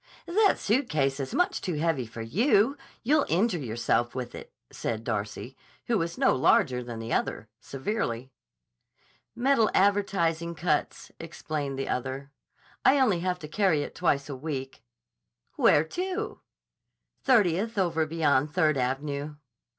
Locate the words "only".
12.99-13.19